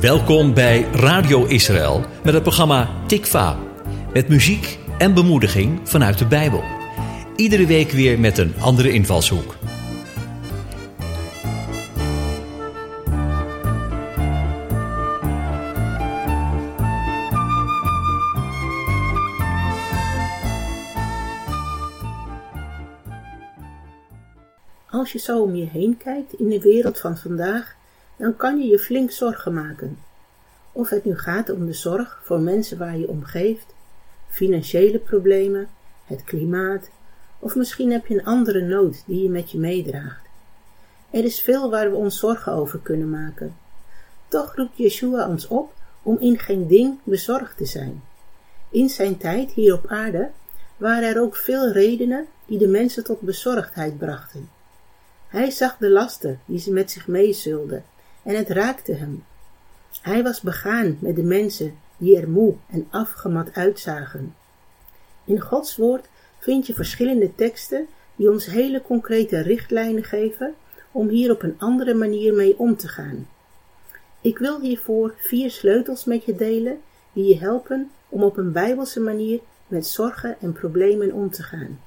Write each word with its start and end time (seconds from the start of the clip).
Welkom 0.00 0.54
bij 0.54 0.82
Radio 0.82 1.44
Israël 1.44 2.04
met 2.24 2.34
het 2.34 2.42
programma 2.42 2.88
Tikva. 3.06 3.58
Met 4.12 4.28
muziek 4.28 4.78
en 4.98 5.14
bemoediging 5.14 5.80
vanuit 5.88 6.18
de 6.18 6.26
Bijbel. 6.26 6.62
Iedere 7.36 7.66
week 7.66 7.90
weer 7.90 8.20
met 8.20 8.38
een 8.38 8.54
andere 8.60 8.92
invalshoek. 8.92 9.54
Als 24.90 25.12
je 25.12 25.18
zo 25.18 25.42
om 25.42 25.54
je 25.54 25.66
heen 25.66 25.96
kijkt 25.96 26.32
in 26.32 26.48
de 26.48 26.60
wereld 26.60 27.00
van 27.00 27.16
vandaag, 27.16 27.77
dan 28.18 28.36
kan 28.36 28.58
je 28.58 28.66
je 28.66 28.78
flink 28.78 29.10
zorgen 29.10 29.54
maken. 29.54 29.98
Of 30.72 30.88
het 30.88 31.04
nu 31.04 31.18
gaat 31.18 31.50
om 31.50 31.66
de 31.66 31.72
zorg 31.72 32.20
voor 32.24 32.40
mensen 32.40 32.78
waar 32.78 32.98
je 32.98 33.08
om 33.08 33.24
geeft, 33.24 33.74
financiële 34.28 34.98
problemen, 34.98 35.68
het 36.04 36.24
klimaat, 36.24 36.90
of 37.38 37.54
misschien 37.54 37.92
heb 37.92 38.06
je 38.06 38.14
een 38.14 38.24
andere 38.24 38.60
nood 38.60 39.02
die 39.06 39.22
je 39.22 39.28
met 39.28 39.50
je 39.50 39.58
meedraagt. 39.58 40.26
Er 41.10 41.24
is 41.24 41.40
veel 41.40 41.70
waar 41.70 41.90
we 41.90 41.96
ons 41.96 42.18
zorgen 42.18 42.52
over 42.52 42.78
kunnen 42.78 43.10
maken. 43.10 43.56
Toch 44.28 44.54
roept 44.54 44.76
Yeshua 44.76 45.28
ons 45.28 45.46
op 45.46 45.72
om 46.02 46.18
in 46.18 46.38
geen 46.38 46.66
ding 46.66 46.98
bezorgd 47.02 47.56
te 47.56 47.66
zijn. 47.66 48.02
In 48.70 48.88
zijn 48.88 49.16
tijd 49.16 49.50
hier 49.50 49.74
op 49.74 49.86
aarde 49.86 50.30
waren 50.76 51.08
er 51.08 51.20
ook 51.20 51.36
veel 51.36 51.72
redenen 51.72 52.26
die 52.46 52.58
de 52.58 52.68
mensen 52.68 53.04
tot 53.04 53.20
bezorgdheid 53.20 53.98
brachten. 53.98 54.50
Hij 55.28 55.50
zag 55.50 55.76
de 55.76 55.90
lasten 55.90 56.40
die 56.44 56.58
ze 56.58 56.72
met 56.72 56.90
zich 56.90 57.06
meezulden 57.06 57.84
en 58.28 58.36
het 58.36 58.48
raakte 58.48 58.92
hem. 58.92 59.24
Hij 60.02 60.22
was 60.22 60.40
begaan 60.40 60.98
met 61.00 61.16
de 61.16 61.22
mensen 61.22 61.74
die 61.96 62.20
er 62.20 62.28
moe 62.28 62.54
en 62.70 62.86
afgemat 62.90 63.54
uitzagen. 63.54 64.34
In 65.24 65.40
Gods 65.40 65.76
woord 65.76 66.08
vind 66.38 66.66
je 66.66 66.74
verschillende 66.74 67.34
teksten 67.34 67.86
die 68.16 68.30
ons 68.30 68.46
hele 68.46 68.82
concrete 68.82 69.40
richtlijnen 69.40 70.04
geven 70.04 70.54
om 70.92 71.08
hier 71.08 71.30
op 71.30 71.42
een 71.42 71.54
andere 71.58 71.94
manier 71.94 72.34
mee 72.34 72.58
om 72.58 72.76
te 72.76 72.88
gaan. 72.88 73.28
Ik 74.20 74.38
wil 74.38 74.60
hiervoor 74.60 75.14
vier 75.16 75.50
sleutels 75.50 76.04
met 76.04 76.24
je 76.24 76.34
delen 76.34 76.80
die 77.12 77.24
je 77.24 77.38
helpen 77.38 77.90
om 78.08 78.22
op 78.22 78.36
een 78.36 78.52
bijbelse 78.52 79.00
manier 79.00 79.40
met 79.66 79.86
zorgen 79.86 80.36
en 80.40 80.52
problemen 80.52 81.12
om 81.12 81.30
te 81.30 81.42
gaan. 81.42 81.78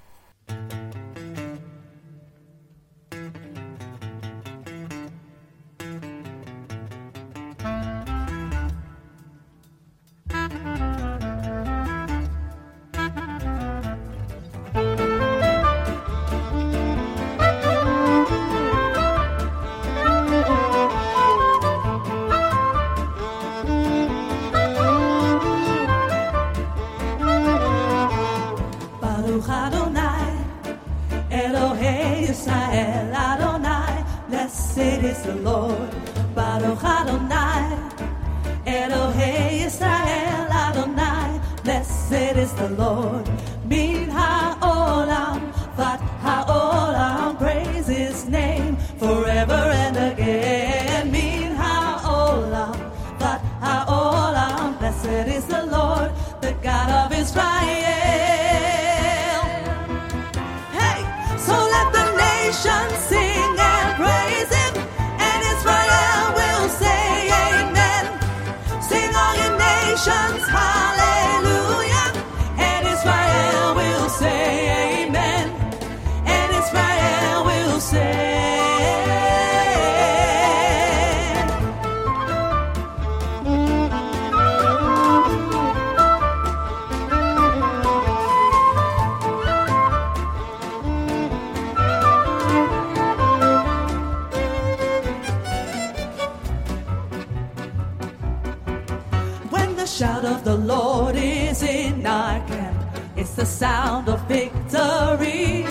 The 100.51 100.57
Lord 100.57 101.15
is 101.15 101.63
in 101.63 102.05
our 102.05 102.45
camp, 102.45 102.77
it's 103.15 103.35
the 103.35 103.45
sound 103.45 104.09
of 104.09 104.19
victory. 104.27 105.63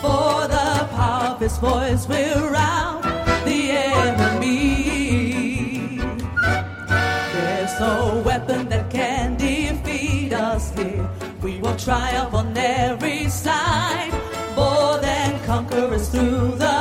For 0.00 0.46
the 0.56 0.86
power 0.94 1.34
of 1.34 1.40
his 1.40 1.58
voice 1.58 2.06
will 2.06 2.48
rout 2.48 3.02
the 3.44 3.60
enemy. 3.98 4.78
There's 7.34 7.74
no 7.80 8.22
weapon 8.24 8.68
that 8.68 8.88
can 8.90 9.36
defeat 9.36 10.32
us 10.32 10.72
here. 10.76 11.08
We 11.42 11.58
will 11.58 11.76
triumph 11.76 12.32
on 12.32 12.56
every 12.56 13.28
side. 13.28 14.12
More 14.54 14.98
than 14.98 15.44
conquerors 15.44 16.08
through 16.10 16.58
the 16.64 16.71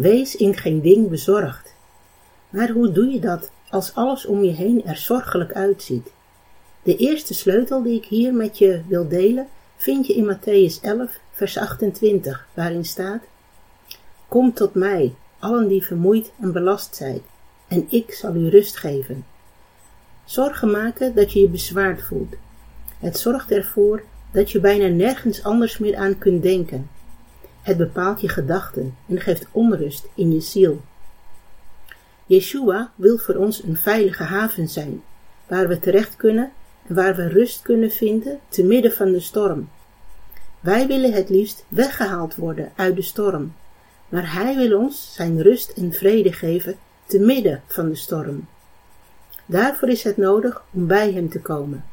Wees 0.00 0.36
in 0.36 0.56
geen 0.56 0.80
ding 0.80 1.08
bezorgd. 1.08 1.74
Maar 2.50 2.70
hoe 2.70 2.92
doe 2.92 3.06
je 3.06 3.20
dat 3.20 3.50
als 3.70 3.94
alles 3.94 4.26
om 4.26 4.44
je 4.44 4.50
heen 4.50 4.84
er 4.84 4.96
zorgelijk 4.96 5.52
uitziet? 5.52 6.10
De 6.82 6.96
eerste 6.96 7.34
sleutel 7.34 7.82
die 7.82 7.96
ik 7.96 8.04
hier 8.04 8.34
met 8.34 8.58
je 8.58 8.82
wil 8.88 9.08
delen, 9.08 9.48
vind 9.76 10.06
je 10.06 10.14
in 10.14 10.34
Matthäus 10.34 10.80
11, 10.82 11.18
vers 11.30 11.58
28, 11.58 12.46
waarin 12.54 12.84
staat: 12.84 13.22
Kom 14.28 14.52
tot 14.52 14.74
mij, 14.74 15.14
allen 15.38 15.68
die 15.68 15.84
vermoeid 15.84 16.32
en 16.40 16.52
belast 16.52 16.96
zijn, 16.96 17.20
en 17.68 17.86
ik 17.88 18.12
zal 18.12 18.34
u 18.34 18.48
rust 18.48 18.76
geven. 18.76 19.24
Zorgen 20.24 20.70
maken 20.70 21.14
dat 21.14 21.32
je 21.32 21.40
je 21.40 21.48
bezwaard 21.48 22.02
voelt. 22.02 22.34
Het 22.98 23.18
zorgt 23.18 23.50
ervoor 23.50 24.02
dat 24.32 24.50
je 24.50 24.60
bijna 24.60 24.86
nergens 24.86 25.42
anders 25.42 25.78
meer 25.78 25.96
aan 25.96 26.18
kunt 26.18 26.42
denken. 26.42 26.88
Het 27.62 27.76
bepaalt 27.76 28.20
je 28.20 28.28
gedachten 28.28 28.96
en 29.08 29.20
geeft 29.20 29.46
onrust 29.50 30.08
in 30.14 30.32
je 30.32 30.40
ziel. 30.40 30.80
Yeshua 32.26 32.92
wil 32.94 33.18
voor 33.18 33.34
ons 33.34 33.62
een 33.62 33.76
veilige 33.76 34.22
haven 34.22 34.68
zijn, 34.68 35.02
waar 35.46 35.68
we 35.68 35.78
terecht 35.78 36.16
kunnen 36.16 36.52
en 36.86 36.94
waar 36.94 37.16
we 37.16 37.28
rust 37.28 37.62
kunnen 37.62 37.90
vinden 37.90 38.38
te 38.48 38.64
midden 38.64 38.92
van 38.92 39.12
de 39.12 39.20
storm. 39.20 39.68
Wij 40.60 40.86
willen 40.86 41.12
het 41.12 41.28
liefst 41.28 41.64
weggehaald 41.68 42.34
worden 42.34 42.72
uit 42.76 42.96
de 42.96 43.02
storm, 43.02 43.54
maar 44.08 44.32
Hij 44.32 44.56
wil 44.56 44.78
ons 44.78 45.14
zijn 45.14 45.42
rust 45.42 45.70
en 45.70 45.92
vrede 45.92 46.32
geven 46.32 46.76
te 47.06 47.18
midden 47.18 47.62
van 47.66 47.88
de 47.88 47.94
storm. 47.94 48.48
Daarvoor 49.46 49.88
is 49.88 50.02
het 50.02 50.16
nodig 50.16 50.62
om 50.70 50.86
bij 50.86 51.12
Hem 51.12 51.28
te 51.28 51.40
komen. 51.40 51.84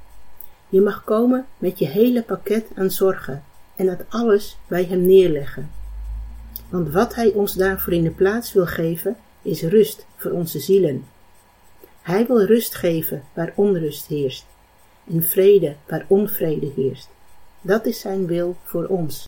Je 0.69 0.81
mag 0.81 1.03
komen 1.03 1.45
met 1.57 1.79
je 1.79 1.87
hele 1.87 2.23
pakket 2.23 2.65
aan 2.75 2.91
zorgen 2.91 3.43
en 3.77 3.85
dat 3.85 4.05
alles 4.09 4.57
bij 4.67 4.83
Hem 4.83 5.05
neerleggen. 5.05 5.71
Want 6.69 6.93
wat 6.93 7.15
Hij 7.15 7.31
ons 7.31 7.53
daarvoor 7.53 7.93
in 7.93 8.03
de 8.03 8.11
plaats 8.11 8.53
wil 8.53 8.65
geven, 8.65 9.15
is 9.41 9.61
rust 9.61 10.05
voor 10.15 10.31
onze 10.31 10.59
zielen. 10.59 11.05
Hij 12.01 12.27
wil 12.27 12.45
rust 12.45 12.75
geven 12.75 13.23
waar 13.33 13.53
onrust 13.55 14.07
heerst 14.07 14.45
en 15.11 15.23
vrede 15.23 15.75
waar 15.87 16.05
onvrede 16.07 16.71
heerst. 16.75 17.09
Dat 17.61 17.85
is 17.85 17.99
Zijn 17.99 18.27
wil 18.27 18.55
voor 18.63 18.85
ons. 18.85 19.25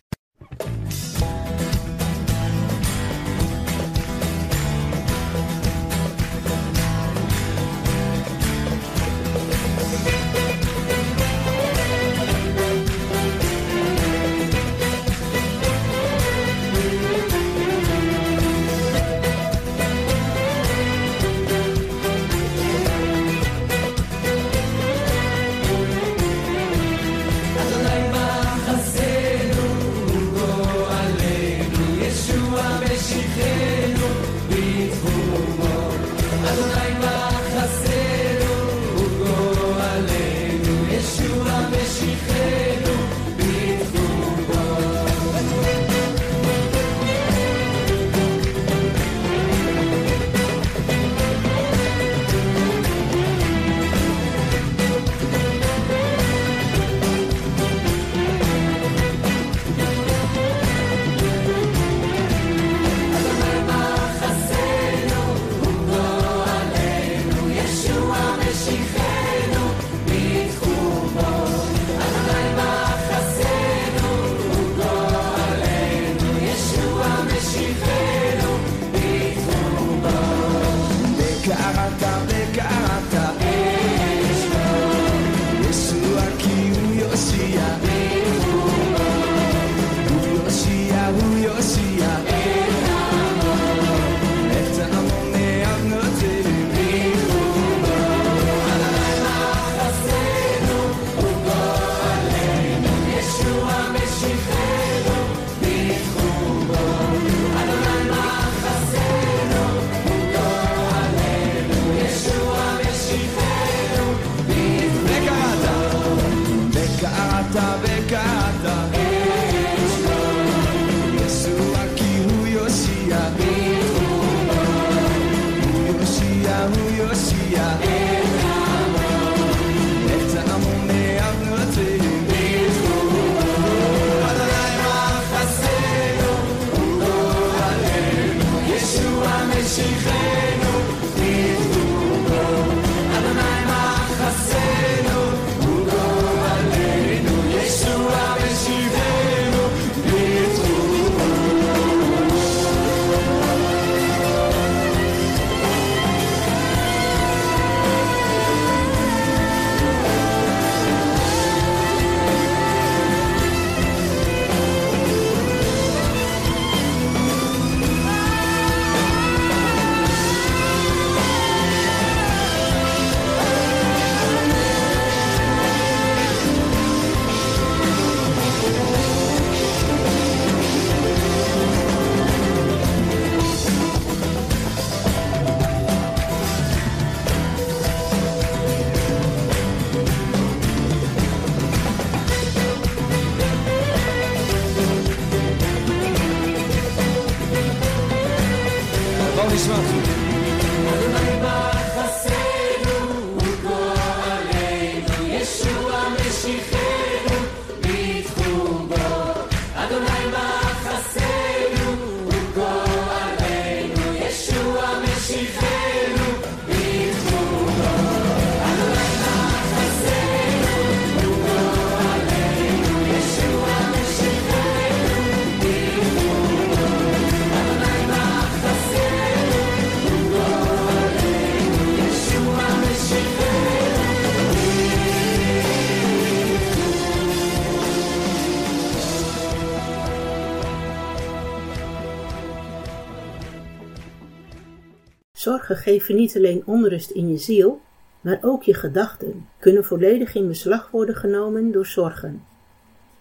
Zorgen 245.70 245.92
geven 245.92 246.16
niet 246.16 246.36
alleen 246.36 246.62
onrust 246.66 247.10
in 247.10 247.28
je 247.28 247.38
ziel, 247.38 247.80
maar 248.20 248.38
ook 248.42 248.62
je 248.62 248.74
gedachten 248.74 249.48
kunnen 249.58 249.84
volledig 249.84 250.34
in 250.34 250.48
beslag 250.48 250.90
worden 250.90 251.14
genomen 251.14 251.72
door 251.72 251.86
zorgen. 251.86 252.44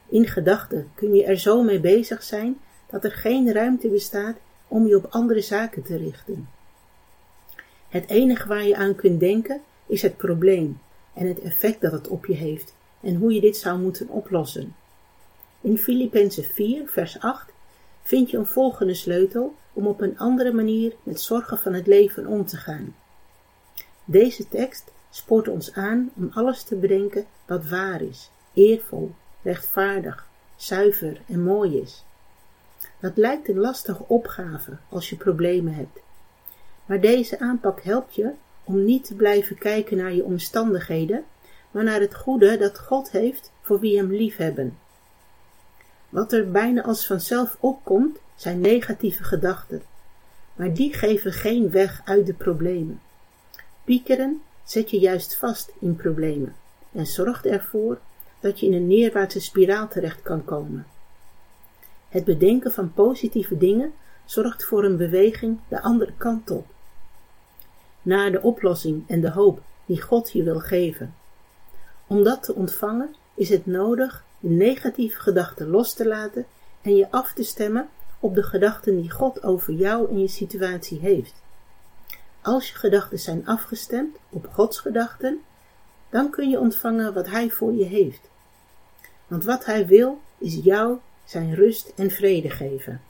In 0.08 0.28
gedachten 0.28 0.92
kun 0.96 1.16
je 1.16 1.24
er 1.24 1.38
zo 1.38 1.64
mee 1.64 1.80
bezig 1.80 2.24
zijn 2.24 2.58
dat 2.90 3.04
er 3.04 3.12
geen 3.12 3.54
ruimte 3.54 3.88
bestaat 3.88 4.36
om 4.68 4.88
je 4.88 4.96
op 4.96 5.06
andere 5.10 5.42
zaken 5.42 5.84
te 5.84 5.98
richten. 5.98 6.50
Het 7.90 8.10
enige 8.10 8.48
waar 8.48 8.68
je 8.68 8.76
aan 8.76 8.96
kunt 8.96 9.20
denken 9.20 9.62
is 9.86 10.02
het 10.02 10.18
probleem 10.18 10.80
en 11.14 11.28
het 11.28 11.40
effect 11.40 11.82
dat 11.82 11.92
het 11.92 12.08
op 12.08 12.26
je 12.26 12.36
heeft 12.36 12.76
en 13.02 13.16
hoe 13.16 13.34
je 13.34 13.42
dit 13.42 13.58
zou 13.58 13.80
moeten 13.80 14.08
oplossen. 14.08 14.76
In 15.62 15.78
Filippenzen 15.78 16.44
4, 16.44 16.88
vers 16.88 17.20
8 17.20 17.52
vind 18.02 18.30
je 18.30 18.38
een 18.38 18.46
volgende 18.46 18.94
sleutel 18.94 19.56
om 19.74 19.88
op 19.88 20.02
een 20.02 20.20
andere 20.20 20.54
manier 20.54 20.94
met 21.04 21.22
zorgen 21.22 21.58
van 21.58 21.74
het 21.74 21.88
leven 21.88 22.28
om 22.28 22.46
te 22.46 22.58
gaan. 22.58 22.96
Deze 24.06 24.48
tekst 24.48 24.92
spoort 25.10 25.48
ons 25.48 25.74
aan 25.74 26.12
om 26.16 26.30
alles 26.34 26.64
te 26.64 26.76
bedenken 26.76 27.26
wat 27.46 27.70
waar 27.70 28.02
is, 28.02 28.30
eervol, 28.54 29.12
rechtvaardig, 29.42 30.28
zuiver 30.56 31.22
en 31.28 31.44
mooi 31.44 31.78
is. 31.82 32.04
Dat 33.00 33.18
lijkt 33.18 33.50
een 33.50 33.60
lastige 33.60 34.04
opgave 34.08 34.78
als 34.90 35.10
je 35.10 35.16
problemen 35.16 35.74
hebt. 35.74 36.00
Maar 36.86 37.02
deze 37.02 37.40
aanpak 37.40 37.82
helpt 37.82 38.16
je 38.16 38.32
om 38.64 38.84
niet 38.84 39.06
te 39.06 39.16
blijven 39.16 39.58
kijken 39.58 39.98
naar 39.98 40.14
je 40.14 40.24
omstandigheden, 40.24 41.24
maar 41.72 41.84
naar 41.84 42.00
het 42.00 42.16
goede 42.16 42.58
dat 42.58 42.80
God 42.80 43.12
heeft 43.12 43.52
voor 43.62 43.80
wie 43.80 43.98
hem 43.98 44.12
liefhebben. 44.12 44.78
Wat 46.10 46.34
er 46.34 46.52
bijna 46.52 46.84
als 46.84 47.08
vanzelf 47.08 47.58
opkomt, 47.60 48.18
zijn 48.36 48.60
negatieve 48.60 49.24
gedachten, 49.24 49.82
maar 50.56 50.74
die 50.74 50.94
geven 50.94 51.34
geen 51.34 51.70
weg 51.70 52.02
uit 52.06 52.26
de 52.26 52.34
problemen. 52.34 53.02
Piekeren 53.84 54.42
zet 54.64 54.90
je 54.90 55.00
juist 55.00 55.38
vast 55.38 55.72
in 55.80 55.96
problemen 55.96 56.56
en 56.92 57.06
zorgt 57.06 57.46
ervoor 57.46 58.00
dat 58.40 58.60
je 58.60 58.66
in 58.66 58.74
een 58.74 58.88
neerwaartse 58.88 59.40
spiraal 59.40 59.88
terecht 59.88 60.22
kan 60.22 60.46
komen. 60.46 60.86
Het 62.10 62.24
bedenken 62.24 62.72
van 62.72 62.94
positieve 62.94 63.58
dingen 63.58 63.94
zorgt 64.26 64.66
voor 64.66 64.84
een 64.84 64.98
beweging 64.98 65.60
de 65.68 65.82
andere 65.82 66.14
kant 66.18 66.50
op, 66.50 66.68
naar 68.02 68.32
de 68.32 68.42
oplossing 68.42 69.04
en 69.08 69.22
de 69.22 69.32
hoop 69.32 69.62
die 69.86 70.02
God 70.02 70.32
je 70.32 70.44
wil 70.44 70.60
geven. 70.60 71.16
Om 72.08 72.24
dat 72.24 72.44
te 72.44 72.54
ontvangen 72.54 73.16
is 73.34 73.50
het 73.50 73.66
nodig 73.66 74.24
de 74.40 74.50
negatieve 74.50 75.20
gedachten 75.20 75.68
los 75.68 75.94
te 75.94 76.08
laten 76.08 76.46
en 76.82 76.96
je 76.96 77.12
af 77.12 77.34
te 77.34 77.44
stemmen 77.44 77.90
op 78.20 78.36
de 78.36 78.44
gedachten 78.44 79.02
die 79.02 79.12
God 79.12 79.44
over 79.44 79.74
jou 79.74 80.10
en 80.10 80.20
je 80.20 80.28
situatie 80.28 81.00
heeft. 81.00 81.34
Als 82.42 82.70
je 82.70 82.76
gedachten 82.76 83.20
zijn 83.20 83.46
afgestemd 83.46 84.18
op 84.30 84.48
Gods 84.52 84.80
gedachten, 84.80 85.40
dan 86.10 86.30
kun 86.30 86.50
je 86.50 86.60
ontvangen 86.60 87.14
wat 87.14 87.28
Hij 87.28 87.50
voor 87.50 87.74
je 87.74 87.86
heeft. 87.86 88.30
Want 89.28 89.46
wat 89.46 89.66
Hij 89.66 89.88
wil, 89.88 90.22
is 90.38 90.60
jou 90.64 90.98
zijn 91.26 91.56
rust 91.56 91.92
en 91.96 92.12
vrede 92.12 92.50
geven. 92.50 93.02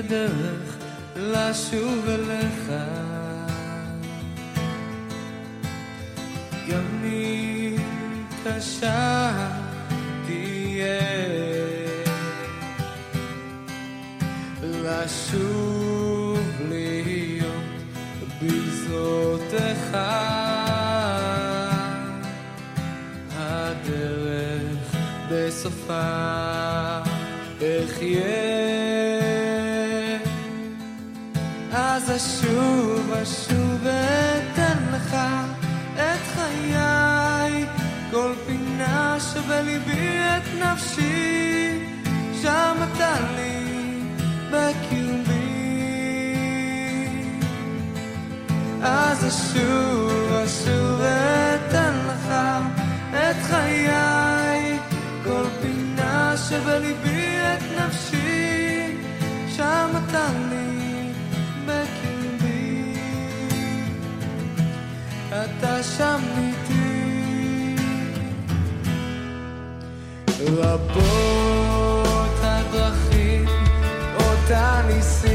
הדרך 0.00 0.76
לשוב 1.16 2.08
אליך. 2.08 2.72
גם 6.68 7.04
אם 7.04 7.76
קשה 8.44 9.32
תהיה, 10.26 11.00
לשוב 14.62 16.40
להיות 16.68 17.54
בגזרותיך. 18.42 19.96
הדרך 23.36 24.96
בסופה 25.30 26.00
אחיה. 27.58 28.49
אשוב, 32.20 33.12
אשוב 33.22 33.78
ואתן 33.82 34.78
לך 34.92 35.16
את 35.94 36.20
חיי, 36.34 37.66
כל 38.10 38.32
פינה 38.46 39.16
שבליבי 39.20 40.18
את 40.18 40.62
נפשי, 40.62 41.78
שם 42.42 42.76
אתה 42.92 43.14
לי 43.36 44.02
בקרבי. 44.50 45.30
אז 48.82 49.26
אשוב, 49.28 50.32
אשוב 50.44 51.00
ואתן 51.00 51.94
לך 52.08 52.32
את 53.12 53.36
חיי, 53.42 54.78
כל 55.24 55.44
פינה 55.62 56.34
שבליבי 56.48 57.36
את 57.38 57.80
נפשי, 57.80 58.96
שם 59.56 59.90
אתה 60.06 60.26
לי 60.50 60.79
אתה 65.44 65.82
שם 65.82 66.20
איתי, 66.38 67.76
רבות 70.40 72.38
הדרכים 72.42 73.46
אותה 74.16 74.82
ניסיתי. 74.86 75.29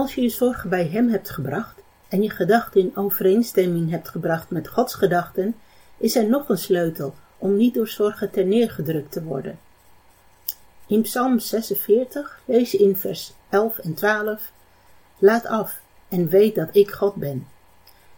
Als 0.00 0.14
je 0.14 0.22
je 0.22 0.28
zorgen 0.28 0.70
bij 0.70 0.86
Hem 0.86 1.08
hebt 1.08 1.30
gebracht 1.30 1.82
en 2.08 2.22
je 2.22 2.30
gedachten 2.30 2.80
in 2.80 2.96
overeenstemming 2.96 3.90
hebt 3.90 4.08
gebracht 4.08 4.50
met 4.50 4.68
Gods 4.68 4.94
gedachten, 4.94 5.54
is 5.96 6.16
er 6.16 6.28
nog 6.28 6.48
een 6.48 6.58
sleutel 6.58 7.14
om 7.38 7.56
niet 7.56 7.74
door 7.74 7.88
zorgen 7.88 8.30
terneergedrukt 8.30 9.12
te 9.12 9.22
worden. 9.22 9.58
In 10.86 11.02
Psalm 11.02 11.38
46 11.38 12.40
lees 12.44 12.70
je 12.70 12.78
in 12.78 12.96
vers 12.96 13.32
11 13.48 13.78
en 13.78 13.94
12: 13.94 14.52
Laat 15.18 15.46
af 15.46 15.80
en 16.08 16.28
weet 16.28 16.54
dat 16.54 16.68
ik 16.72 16.90
God 16.90 17.14
ben. 17.14 17.46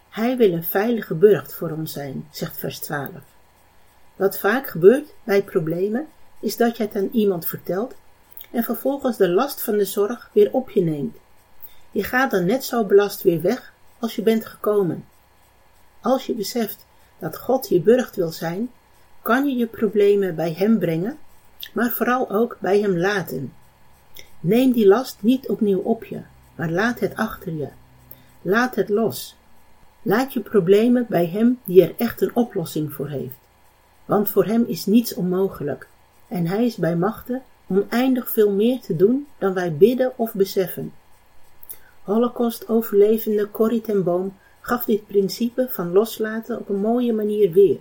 Hij 0.09 0.37
wil 0.37 0.53
een 0.53 0.65
veilige 0.65 1.15
burcht 1.15 1.55
voor 1.55 1.71
ons 1.71 1.93
zijn, 1.93 2.29
zegt 2.31 2.59
vers 2.59 2.79
12. 2.79 3.11
Wat 4.17 4.39
vaak 4.39 4.67
gebeurt 4.67 5.15
bij 5.25 5.43
problemen, 5.43 6.07
is 6.41 6.57
dat 6.57 6.77
je 6.77 6.83
het 6.83 6.97
aan 6.97 7.09
iemand 7.13 7.47
vertelt 7.47 7.95
en 8.51 8.63
vervolgens 8.63 9.17
de 9.17 9.29
last 9.29 9.63
van 9.63 9.77
de 9.77 9.85
zorg 9.85 10.31
weer 10.33 10.53
op 10.53 10.71
je 10.71 10.83
neemt. 10.83 11.21
Je 11.93 12.05
gaat 12.05 12.31
dan 12.31 12.45
net 12.45 12.65
zo 12.65 12.85
belast 12.85 13.23
weer 13.23 13.41
weg 13.41 13.73
als 13.99 14.17
je 14.17 14.23
bent 14.23 14.47
gekomen. 14.47 15.05
Als 16.01 16.27
je 16.27 16.35
beseft 16.35 16.87
dat 17.19 17.39
God 17.39 17.69
je 17.69 17.81
burcht 17.81 18.17
wil 18.17 18.31
zijn, 18.31 18.71
kan 19.23 19.47
je 19.49 19.57
je 19.57 19.67
problemen 19.67 20.35
bij 20.35 20.53
Hem 20.53 20.79
brengen, 20.79 21.19
maar 21.73 21.91
vooral 21.91 22.31
ook 22.31 22.57
bij 22.61 22.81
Hem 22.81 22.99
laten. 22.99 23.53
Neem 24.41 24.73
die 24.73 24.87
last 24.87 25.17
niet 25.21 25.49
opnieuw 25.49 25.81
op 25.81 26.05
je, 26.05 26.21
maar 26.55 26.71
laat 26.71 27.01
het 27.01 27.17
achter 27.17 27.53
je. 27.53 27.69
Laat 28.43 28.75
het 28.75 28.89
los. 28.89 29.37
Laat 30.03 30.33
je 30.33 30.41
problemen 30.41 31.07
bij 31.09 31.27
Hem 31.27 31.61
die 31.65 31.83
er 31.83 31.95
echt 31.97 32.21
een 32.21 32.35
oplossing 32.35 32.93
voor 32.93 33.09
heeft. 33.09 33.39
Want 34.05 34.31
voor 34.31 34.45
Hem 34.45 34.65
is 34.67 34.87
niets 34.87 35.15
onmogelijk 35.15 35.89
en 36.29 36.47
Hij 36.47 36.65
is 36.65 36.77
bij 36.77 36.97
machten 36.97 37.43
oneindig 37.67 38.31
veel 38.31 38.51
meer 38.51 38.81
te 38.81 38.97
doen 38.97 39.27
dan 39.39 39.55
wij 39.55 39.73
bidden 39.77 40.13
of 40.19 40.33
beseffen. 40.35 40.93
Holocaust-overlevende 42.03 43.51
Corrie 43.51 43.81
ten 43.81 44.03
Boom 44.03 44.37
gaf 44.61 44.85
dit 44.85 45.07
principe 45.07 45.67
van 45.71 45.93
loslaten 45.93 46.59
op 46.59 46.69
een 46.69 46.81
mooie 46.81 47.13
manier 47.13 47.53
weer. 47.53 47.79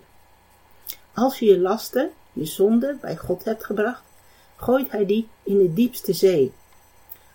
Als 1.13 1.39
je 1.39 1.45
je 1.45 1.59
lasten, 1.59 2.11
je 2.33 2.45
zonde, 2.45 2.97
bij 3.01 3.17
God 3.17 3.43
hebt 3.43 3.65
gebracht, 3.65 4.03
gooit 4.55 4.91
Hij 4.91 5.05
die 5.05 5.27
in 5.43 5.57
de 5.57 5.73
diepste 5.73 6.13
zee. 6.13 6.53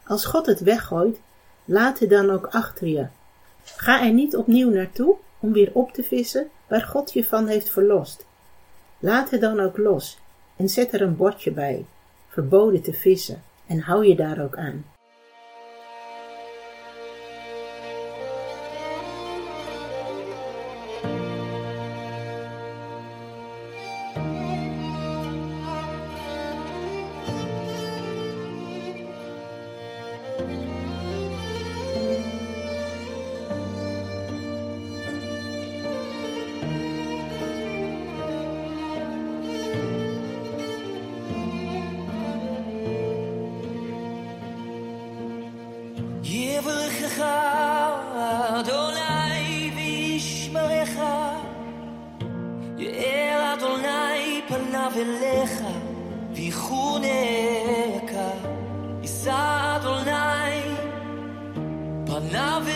Als 0.07 0.25
God 0.25 0.47
het 0.47 0.61
weggooit, 0.61 1.21
laat 1.65 1.99
het 1.99 2.11
dan 2.11 2.31
ook 2.31 2.47
achter 2.47 2.87
je. 2.87 3.07
Ga 3.65 4.05
er 4.05 4.13
niet 4.13 4.37
opnieuw 4.37 4.71
naartoe 4.71 5.17
om 5.41 5.53
weer 5.53 5.71
op 5.73 5.93
te 5.93 6.03
vissen 6.03 6.51
waar 6.67 6.83
God 6.83 7.13
je 7.13 7.25
van 7.25 7.47
heeft 7.47 7.71
verlost. 7.71 8.27
Laat 8.99 9.31
het 9.31 9.41
dan 9.41 9.61
ook 9.61 9.77
los 9.77 10.19
en 10.57 10.69
zet 10.69 10.93
er 10.93 11.03
een 11.03 11.17
bordje 11.17 11.51
bij, 11.51 11.87
verboden 12.29 12.83
te 12.83 12.93
vissen, 12.93 13.43
en 13.67 13.81
hou 13.81 14.07
je 14.07 14.17
daar 14.17 14.43
ook 14.43 14.57
aan. 14.57 14.96
פניו 54.86 54.92
אליך 54.96 55.62
ויחונך 56.34 58.12
יישא 59.02 59.76
אדוני 59.76 60.76
פניו 62.06 62.64
אליך 62.68 62.75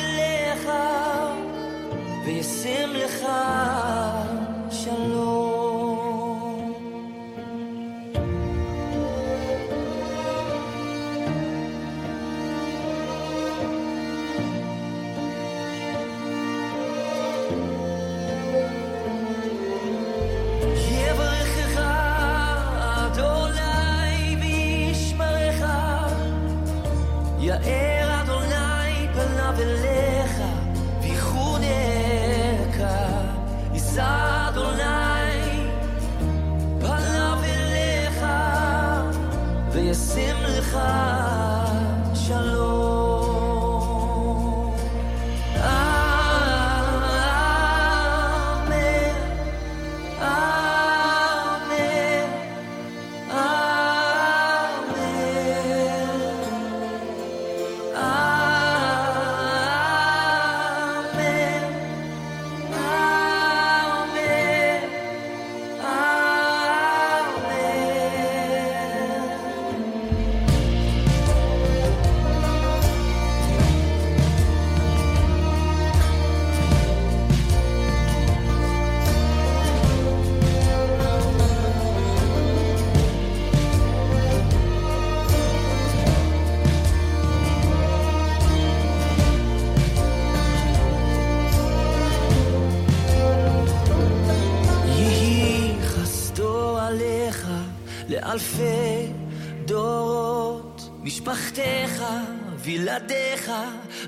וילדיך, 103.00 103.50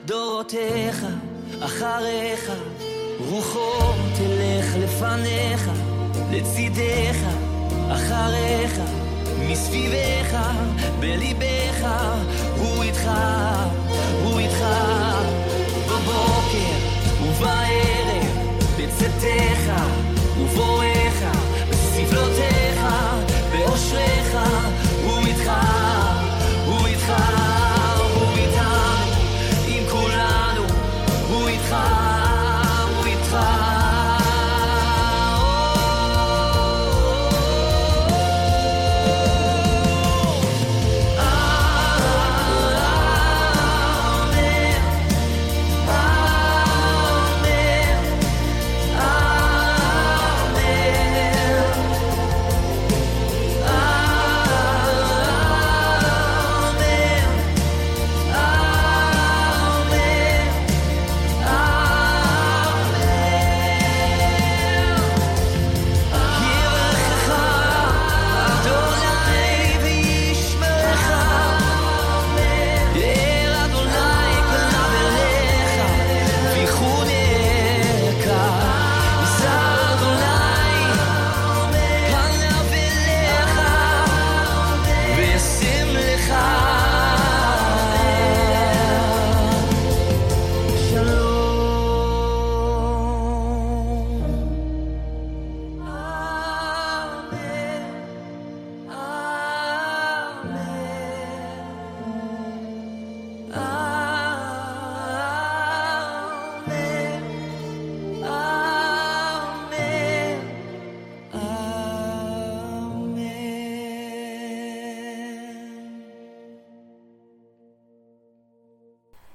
דורותיך, 0.05 1.07
אחריך, 1.61 2.53
רוחו 3.31 3.93
תלך 4.17 4.77
לפניך, 4.77 5.71
לצידך, 6.31 7.17
אחריך, 7.93 8.81
מסביבך, 9.39 10.37
בליבך, 11.01 11.87
הוא 12.57 12.83
איתך, 12.83 13.11
הוא 14.25 14.39
איתך, 14.39 14.65
בבוקר 15.87 16.75
ובערב, 17.23 18.27
בצאתך 18.79 19.73
ובואך, 20.39 21.25
בסבלותיך, 21.71 22.42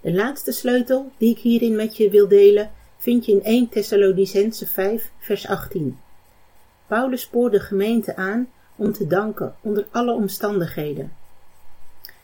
De 0.08 0.14
laatste 0.14 0.52
sleutel 0.52 1.12
die 1.18 1.32
ik 1.32 1.40
hierin 1.40 1.76
met 1.76 1.98
je 1.98 2.10
wil 2.10 2.28
delen 2.28 2.72
vind 2.98 3.26
je 3.26 3.32
in 3.32 3.44
1 3.44 3.70
Thessalonicense 3.70 4.68
5 4.68 5.12
vers 5.18 5.48
18. 5.48 6.00
Paulus 6.86 7.22
spoort 7.22 7.52
de 7.52 7.60
gemeente 7.60 8.16
aan 8.16 8.48
om 8.76 8.94
te 8.94 9.08
danken 9.08 9.56
onder 9.62 9.88
alle 9.92 10.14
omstandigheden. 10.14 11.12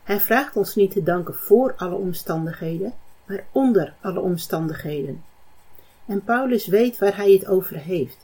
Hij 0.03 0.19
vraagt 0.19 0.55
ons 0.55 0.75
niet 0.75 0.91
te 0.91 1.03
danken 1.03 1.33
voor 1.33 1.73
alle 1.77 1.95
omstandigheden, 1.95 2.93
maar 3.25 3.45
onder 3.51 3.93
alle 4.01 4.19
omstandigheden. 4.19 5.23
En 6.05 6.23
Paulus 6.23 6.67
weet 6.67 6.99
waar 6.99 7.15
hij 7.15 7.31
het 7.31 7.47
over 7.47 7.77
heeft. 7.77 8.17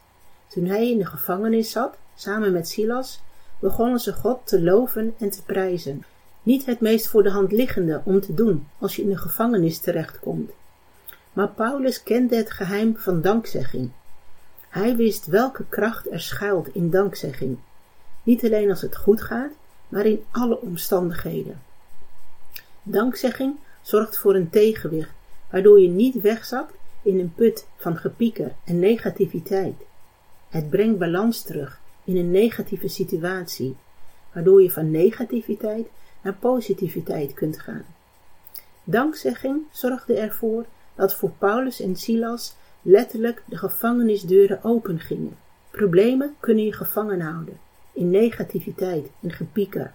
Toen 0.47 0.65
hij 0.65 0.89
in 0.89 0.97
de 0.97 1.05
gevangenis 1.05 1.71
zat, 1.71 1.97
samen 2.15 2.51
met 2.51 2.67
Silas, 2.67 3.21
begonnen 3.59 3.99
ze 3.99 4.13
God 4.13 4.39
te 4.43 4.61
loven 4.61 5.15
en 5.17 5.29
te 5.29 5.43
prijzen. 5.43 6.03
Niet 6.49 6.65
het 6.65 6.79
meest 6.79 7.07
voor 7.07 7.23
de 7.23 7.29
hand 7.29 7.51
liggende 7.51 8.01
om 8.03 8.21
te 8.21 8.33
doen 8.33 8.67
als 8.79 8.95
je 8.95 9.01
in 9.01 9.09
de 9.09 9.17
gevangenis 9.17 9.79
terechtkomt. 9.79 10.51
Maar 11.33 11.47
Paulus 11.47 12.03
kende 12.03 12.35
het 12.35 12.51
geheim 12.51 12.97
van 12.97 13.21
dankzegging. 13.21 13.91
Hij 14.69 14.95
wist 14.95 15.25
welke 15.25 15.65
kracht 15.69 16.11
er 16.11 16.19
schuilt 16.19 16.67
in 16.73 16.89
dankzegging. 16.89 17.57
Niet 18.23 18.43
alleen 18.43 18.69
als 18.69 18.81
het 18.81 18.97
goed 18.97 19.21
gaat, 19.21 19.51
maar 19.87 20.05
in 20.05 20.23
alle 20.31 20.61
omstandigheden. 20.61 21.61
Dankzegging 22.83 23.55
zorgt 23.81 24.17
voor 24.17 24.35
een 24.35 24.49
tegenwicht, 24.49 25.13
waardoor 25.49 25.81
je 25.81 25.89
niet 25.89 26.21
wegzakt 26.21 26.73
in 27.01 27.19
een 27.19 27.33
put 27.35 27.65
van 27.75 27.97
gepieker 27.97 28.51
en 28.63 28.79
negativiteit. 28.79 29.75
Het 30.49 30.69
brengt 30.69 30.99
balans 30.99 31.41
terug 31.41 31.79
in 32.03 32.17
een 32.17 32.31
negatieve 32.31 32.87
situatie, 32.87 33.75
waardoor 34.33 34.61
je 34.61 34.71
van 34.71 34.91
negativiteit 34.91 35.87
naar 36.21 36.33
positiviteit 36.33 37.33
kunt 37.33 37.59
gaan. 37.59 37.85
Dankzegging 38.83 39.61
zorgde 39.71 40.13
ervoor 40.13 40.65
dat 40.95 41.15
voor 41.15 41.31
Paulus 41.37 41.81
en 41.81 41.95
Silas 41.95 42.55
letterlijk 42.81 43.43
de 43.45 43.57
gevangenisdeuren 43.57 44.63
open 44.63 44.99
gingen. 44.99 45.37
Problemen 45.71 46.35
kunnen 46.39 46.65
je 46.65 46.73
gevangen 46.73 47.21
houden 47.21 47.59
in 47.93 48.09
negativiteit 48.09 49.07
en 49.21 49.31
gepieker. 49.31 49.93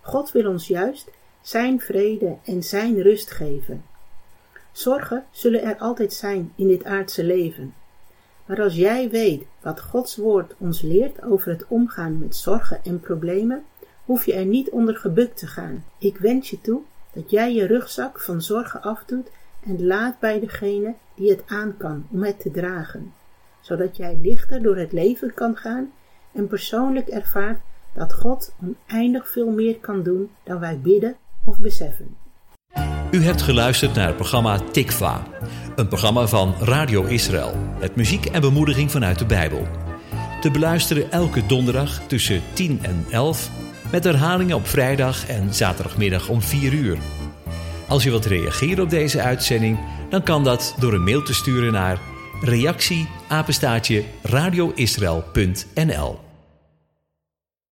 God 0.00 0.32
wil 0.32 0.50
ons 0.50 0.66
juist 0.66 1.10
zijn 1.40 1.80
vrede 1.80 2.36
en 2.44 2.62
zijn 2.62 3.02
rust 3.02 3.30
geven. 3.30 3.84
Zorgen 4.72 5.24
zullen 5.30 5.62
er 5.62 5.76
altijd 5.76 6.12
zijn 6.12 6.52
in 6.54 6.68
dit 6.68 6.84
aardse 6.84 7.24
leven. 7.24 7.74
Maar 8.46 8.62
als 8.62 8.74
jij 8.74 9.10
weet 9.10 9.44
wat 9.60 9.80
Gods 9.80 10.16
woord 10.16 10.54
ons 10.58 10.80
leert 10.80 11.22
over 11.22 11.50
het 11.50 11.64
omgaan 11.68 12.18
met 12.18 12.36
zorgen 12.36 12.84
en 12.84 13.00
problemen, 13.00 13.64
hoef 14.04 14.26
je 14.26 14.34
er 14.34 14.44
niet 14.44 14.70
onder 14.70 14.96
gebukt 14.96 15.38
te 15.38 15.46
gaan. 15.46 15.84
Ik 15.98 16.16
wens 16.16 16.50
je 16.50 16.60
toe 16.60 16.80
dat 17.12 17.30
jij 17.30 17.54
je 17.54 17.66
rugzak 17.66 18.20
van 18.20 18.42
zorgen 18.42 18.82
afdoet 18.82 19.30
en 19.66 19.86
laat 19.86 20.18
bij 20.20 20.40
degene 20.40 20.94
die 21.14 21.30
het 21.30 21.42
aan 21.46 21.76
kan 21.76 22.06
om 22.10 22.22
het 22.22 22.40
te 22.40 22.50
dragen, 22.50 23.12
zodat 23.60 23.96
jij 23.96 24.18
lichter 24.22 24.62
door 24.62 24.76
het 24.76 24.92
leven 24.92 25.34
kan 25.34 25.56
gaan 25.56 25.92
en 26.32 26.46
persoonlijk 26.46 27.08
ervaart 27.08 27.60
dat 27.94 28.14
God 28.14 28.54
oneindig 28.62 29.28
veel 29.28 29.50
meer 29.50 29.76
kan 29.76 30.02
doen 30.02 30.30
dan 30.42 30.60
wij 30.60 30.78
bidden 30.78 31.16
of 31.44 31.58
beseffen. 31.58 32.16
U 33.10 33.22
hebt 33.22 33.42
geluisterd 33.42 33.94
naar 33.94 34.06
het 34.06 34.16
programma 34.16 34.58
Tikva, 34.58 35.26
een 35.76 35.88
programma 35.88 36.26
van 36.26 36.54
Radio 36.60 37.04
Israël, 37.04 37.56
met 37.80 37.96
muziek 37.96 38.26
en 38.26 38.40
bemoediging 38.40 38.90
vanuit 38.90 39.18
de 39.18 39.26
Bijbel. 39.26 39.66
Te 40.40 40.50
beluisteren 40.50 41.10
elke 41.10 41.46
donderdag 41.46 42.06
tussen 42.06 42.42
10 42.52 42.78
en 42.82 43.04
11, 43.10 43.50
met 43.94 44.04
herhalingen 44.04 44.56
op 44.56 44.66
vrijdag 44.66 45.28
en 45.28 45.54
zaterdagmiddag 45.54 46.28
om 46.28 46.42
4 46.42 46.72
uur. 46.72 46.98
Als 47.88 48.02
je 48.02 48.10
wilt 48.10 48.26
reageren 48.26 48.84
op 48.84 48.90
deze 48.90 49.20
uitzending, 49.20 49.78
dan 50.10 50.22
kan 50.22 50.44
dat 50.44 50.74
door 50.78 50.92
een 50.92 51.04
mail 51.04 51.22
te 51.22 51.34
sturen 51.34 51.72
naar 51.72 51.98
reactie 52.40 53.08
radioisrael.nl 54.22 56.23